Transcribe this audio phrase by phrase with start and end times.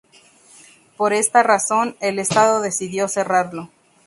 [0.97, 3.69] Por esa razón, el Estado decidió cerrarlo.